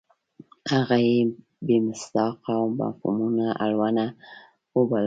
هغه 0.71 0.97
یې 1.07 1.19
بې 1.65 1.77
مصداقه 1.87 2.51
او 2.59 2.65
مفهومونو 2.79 3.45
اړونه 3.65 4.05
وبلله. 4.75 4.99